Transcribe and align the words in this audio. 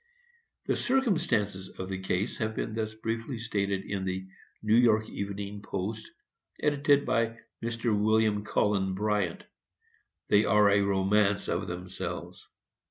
The 0.65 0.75
circumstances 0.75 1.77
of 1.77 1.87
the 1.87 1.99
case 1.99 2.37
have 2.37 2.55
been 2.55 2.73
thus 2.73 2.95
briefly 2.95 3.37
stated 3.37 3.83
in 3.85 4.03
the 4.03 4.27
New 4.63 4.75
York 4.77 5.07
Evening 5.07 5.61
Post, 5.61 6.09
edited 6.59 7.05
by 7.05 7.37
Mr. 7.63 7.95
William 7.95 8.43
Cullen 8.43 8.95
Bryant. 8.95 9.43
They 10.27 10.43
are 10.45 10.71
a 10.71 10.81
romance 10.81 11.47
of 11.47 11.67
themselves. 11.67 12.47